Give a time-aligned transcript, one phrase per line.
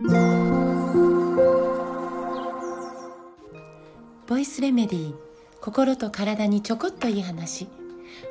[0.00, 0.06] ボ
[4.38, 5.14] イスレメディー
[5.60, 7.66] 心と体にちょこっといい話。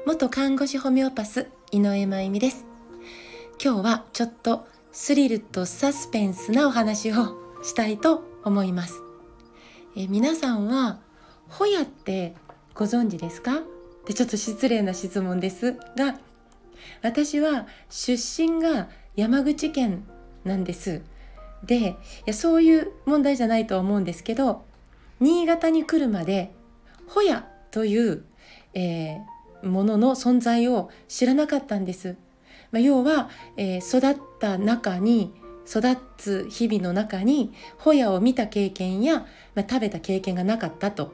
[0.06, 2.66] 元看護師ホメオパス井上真由美です。
[3.62, 9.02] 今日はちょっとスリルとサスペンスなお話をしたいと思います。
[9.98, 11.02] え皆さんは
[11.50, 12.34] ホヤって
[12.76, 13.62] ご存知ですか？
[14.06, 16.18] でちょっと失礼な質問ですが
[17.04, 18.88] 私は出身が
[19.18, 20.06] 山口県
[20.46, 21.02] なんです。
[21.64, 24.64] でいやそういう問題じゃないとは思うんですけど
[25.20, 26.52] 新潟に来るまで
[27.08, 28.24] ホヤという、
[28.74, 32.16] えー、ものの存在を知らなかったんです。
[32.72, 35.34] まあ、要は、えー、育った中に
[35.68, 41.14] 育つ日々の中にホヤを見た経験や、まあ、食べた経験がなかったと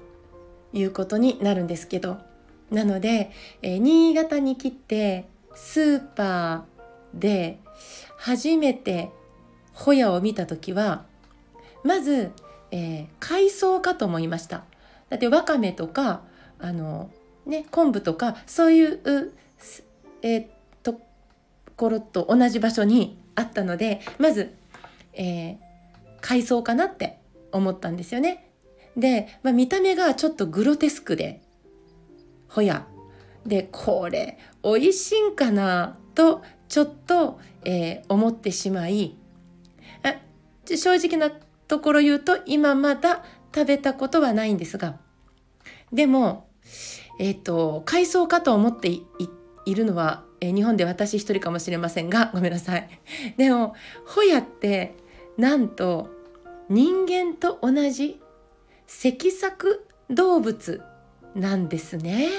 [0.74, 2.18] いうことになるんですけど
[2.72, 7.60] なので、えー、新潟に来てスーパーで
[8.18, 9.12] 初めて
[9.74, 11.06] ホヤを見た時は
[11.84, 12.32] まず、
[12.72, 14.64] えー、海藻かと思いました
[15.10, 16.22] だってわかめとか
[16.60, 17.10] あの、
[17.46, 19.34] ね、昆布とかそういう、
[20.22, 20.46] えー、
[20.82, 21.02] と
[21.76, 24.56] ころと同じ場所にあったのでまず、
[25.14, 25.58] えー、
[26.22, 27.20] 海藻かなって
[27.52, 28.50] 思ったんですよね。
[28.98, 31.42] で、まあ、見た目がちょっとグロテスクで
[32.48, 32.86] ほや
[33.46, 39.16] でこれ美味しいんかなとちょっと、えー、思ってしまい
[40.66, 41.32] 正直な
[41.68, 44.98] ところ言うと今まだ食べたことはないんですが
[45.92, 46.48] でも
[47.20, 48.90] えっ、ー、と海藻かと思って
[49.66, 52.90] いるのは、えー、日本で私一人かもしれませんがごめんなさい。
[53.38, 54.96] でもホヤって
[55.38, 56.10] なんと
[56.70, 58.20] 人間と同じ
[58.88, 60.82] 脊索動物
[61.36, 62.30] なんですね。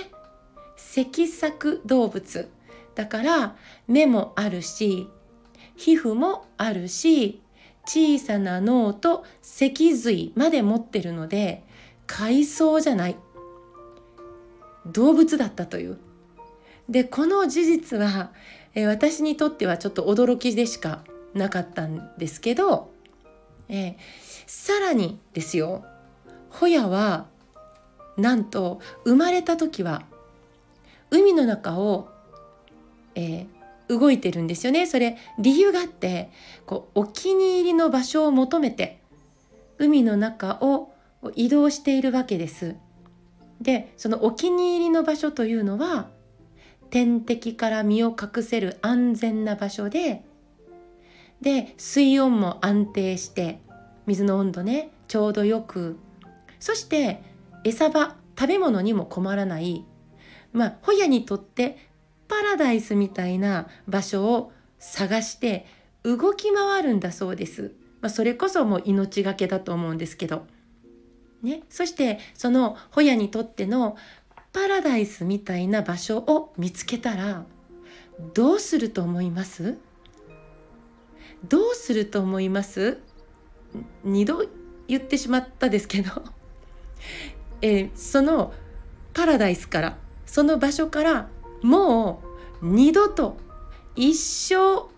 [0.76, 2.50] 脊索動物。
[2.94, 3.56] だから
[3.88, 5.08] 目もあるし
[5.76, 7.42] 皮膚もあるし
[7.86, 11.64] 小さな脳と脊髄まで持ってるので
[12.06, 13.16] 海藻じゃない
[14.86, 15.98] 動物だったという。
[16.88, 18.30] でこの事実は、
[18.74, 22.92] え私にとってはちょっと驚きでしかなかったんですけど、
[23.68, 23.96] え
[24.46, 25.84] さらにですよ
[26.50, 27.26] ホヤは
[28.18, 30.02] なんと生まれた時は
[31.10, 32.08] 海の中を、
[33.14, 33.46] えー、
[33.88, 36.30] 動いてるんですよねそれ理由があって
[36.66, 39.00] こうお気に入りの場所を求めて
[39.78, 40.92] 海の中を
[41.34, 42.76] 移動しているわけです。
[43.60, 46.10] でそのお気に入りの場所というのは
[46.90, 50.24] 天敵から身を隠せる安全な場所で
[51.40, 53.60] で水温も安定して
[54.06, 55.98] 水の温度ねちょうどよく
[56.58, 57.22] そして
[57.64, 59.84] 餌場食べ物にも困らない
[60.52, 61.78] まあホヤにとって
[62.54, 65.66] ラダイスみたいな場所を探して
[66.02, 67.72] 動き回るんだそうです。
[68.00, 70.46] まあ、それこそもう命がけだと思うんですけど。
[71.42, 73.96] ね、そしてそのホヤにとっての
[74.52, 77.44] パラダイスみたいな場所を見つけたら
[78.32, 79.76] どうすると思います？
[81.48, 82.98] どうすると思います
[84.06, 84.46] ？2度
[84.88, 86.22] 言ってしまったですけど
[87.60, 88.54] え、その
[89.12, 91.28] パラダイスからその場所から
[91.62, 92.33] もう
[92.64, 93.36] 二度と
[93.94, 94.88] 一生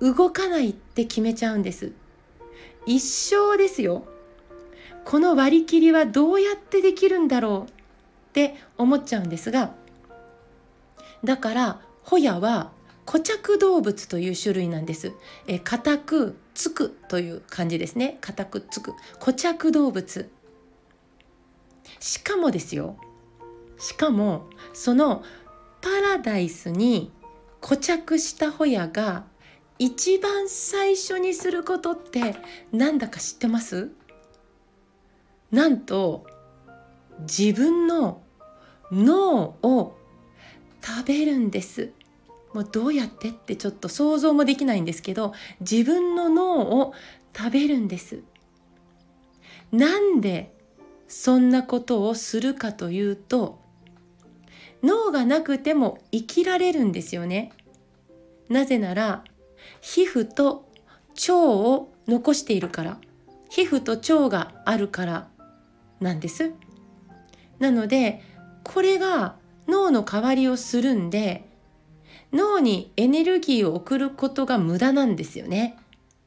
[0.00, 1.92] 動かないって決めちゃうんです
[2.86, 4.06] 一生ですよ
[5.04, 7.72] この割り切りはどうやってできるんだろうっ
[8.32, 9.74] て思っちゃうんですが
[11.24, 12.70] だからホヤは
[13.04, 15.12] 固着動物という種類なんです。
[15.46, 18.18] え固くつくという感じですね。
[18.20, 20.30] 固くつく固着動物。
[22.00, 22.98] しかもですよ。
[23.78, 25.24] しかもその
[25.88, 27.10] パラダイスに
[27.62, 29.24] 固着したホヤが
[29.78, 32.34] 一番最初にすることって
[32.72, 33.90] なんだか知ってます？
[35.50, 36.26] なんと
[37.20, 38.20] 自分の
[38.92, 39.96] 脳を
[40.84, 41.92] 食べるんです。
[42.52, 46.92] もうどうやってってちょっと想像もできないんですけど自分の脳を
[47.34, 48.20] 食べるんです。
[49.72, 50.54] なんで
[51.08, 53.66] そんなことをするかというと
[54.82, 57.52] 脳がなくても生きられるんですよね。
[58.48, 59.24] なぜなら
[59.80, 60.68] 皮膚と
[61.14, 62.98] 腸を残しているから
[63.50, 65.28] 皮膚と腸があるから
[66.00, 66.52] なんです。
[67.58, 68.22] なので
[68.64, 69.36] これが
[69.66, 71.44] 脳の代わりをするんで
[72.32, 75.76] 脳にエネルギーを送ることが無駄なんですよね。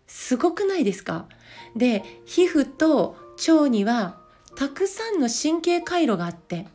[0.08, 1.28] すごくないですか？
[1.76, 3.16] で皮膚と
[3.48, 4.20] 腸には
[4.56, 6.68] たくさんの神経回路があって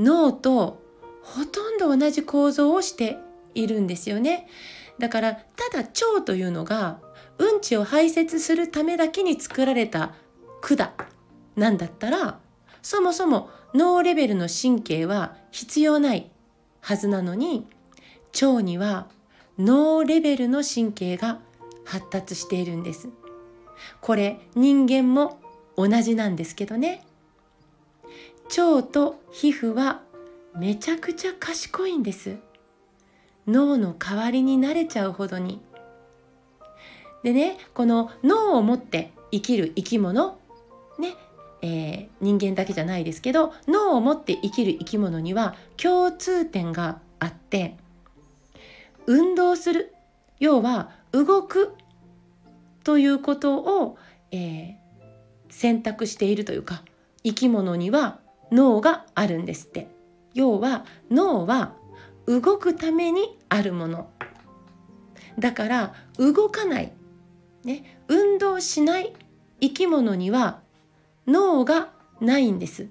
[0.00, 0.82] 脳と
[1.22, 3.18] ほとんど同じ構造をして
[3.54, 4.48] いるんですよね。
[4.98, 5.42] だからた
[5.72, 6.98] だ腸というのが
[7.38, 10.14] うんちを排泄するためだけに作られた
[10.60, 10.90] 管
[11.56, 12.38] なんだったら
[12.82, 16.30] そもそも脳レベルの神経は必要ない
[16.80, 17.66] はずなのに
[18.40, 19.08] 腸には
[19.58, 21.40] 脳レベルの神経が
[21.84, 23.08] 発達しているんです。
[24.00, 25.40] これ人間も
[25.76, 27.06] 同じなんですけどね。
[28.58, 30.02] 腸と皮膚は
[30.56, 32.36] めちゃくちゃ賢いんです。
[33.46, 35.60] 脳の代わりになれちゃうほどに。
[37.22, 40.38] でね、この脳を持って生きる生き物、
[40.98, 41.14] ね、
[41.62, 47.76] えー、人間だけじゃないですけど脳を持って生きる生き物には共通点があって
[49.06, 49.94] 運動する
[50.38, 51.74] 要は動く
[52.82, 53.98] ということを、
[54.30, 54.76] えー、
[55.50, 56.82] 選択しているというか
[57.22, 58.20] 生き物には
[58.50, 59.88] 脳があるんですって。
[60.34, 61.74] 要は脳は
[62.26, 64.10] 動くためにあるもの。
[65.38, 66.92] だから動かない、
[67.64, 69.12] ね、運動しない。
[69.60, 70.60] 生き物には
[71.26, 72.88] 脳がないんです。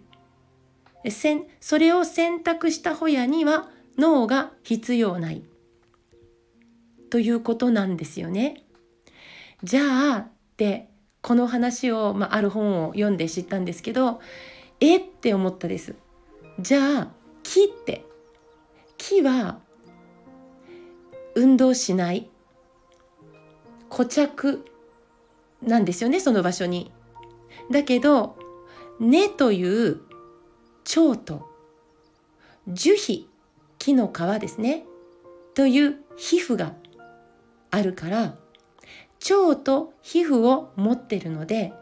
[1.60, 5.44] それを選択したホヤには脳が必要ない。
[7.10, 8.64] ということなんですよね。
[9.64, 9.82] じゃ
[10.14, 10.28] あっ
[10.58, 10.90] て
[11.22, 14.22] この話を、まあ、ある本を読んで知ったんですけど
[14.82, 15.96] えって思ったです。
[16.60, 17.08] じゃあ
[17.44, 18.06] 木って
[18.98, 19.60] 木は
[21.36, 22.30] 運動しない
[23.90, 24.66] 固着
[25.62, 26.92] なんですよねその場所に。
[27.72, 28.38] だけど
[29.00, 30.02] 根という
[30.96, 31.48] 腸と
[32.68, 33.30] 樹皮
[33.78, 34.86] 木の皮ですね
[35.54, 36.74] という皮膚が
[37.72, 38.36] あるから
[39.30, 41.74] 腸と皮膚を持ってるので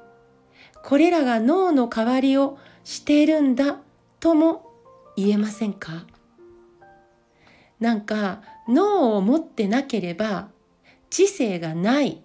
[0.84, 2.58] これらが脳の代わりを
[2.88, 3.82] しているんだ
[4.22, 4.72] とも
[5.18, 6.06] 言えませんか？
[7.82, 10.48] なんか脳を持ってなければ
[11.10, 12.18] 知性がないっ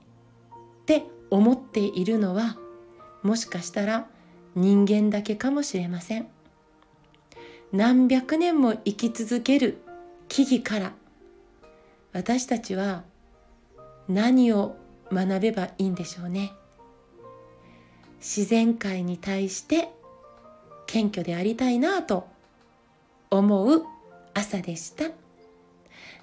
[0.87, 2.59] て思っているのは
[3.25, 4.07] もしかしたら
[4.55, 6.29] 人間だけかもしれません。
[7.73, 9.83] 何百年も生き続ける
[10.29, 10.93] 木々から
[12.13, 13.03] 私たちは
[14.09, 14.77] 何を
[15.13, 16.53] 学べばいいんでしょうね？
[18.21, 19.89] 自然界に対して
[20.93, 22.29] 謙虚でありたいなと
[23.31, 23.83] 思う
[24.35, 25.07] 朝でした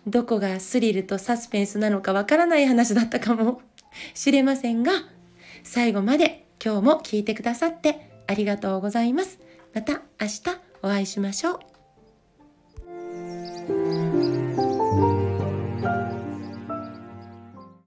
[0.05, 3.61] どこがスリルとサスペンスなのかわからない話だったかも
[4.13, 4.91] しれませんが
[5.63, 9.39] 最後まで今日も聞いてくださってありがとうございます。
[9.73, 10.43] また明日
[10.83, 11.68] お会いしましょう。